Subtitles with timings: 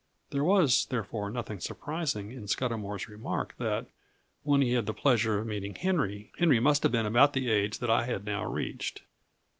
[0.31, 3.85] There was, therefore, nothing surprising in Scudamour's remark that,
[4.41, 7.77] when he had the pleasure of meeting Henry, Henry must have been about the age
[7.77, 9.03] that I had now reached.